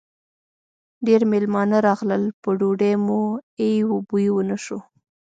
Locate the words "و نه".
4.31-4.57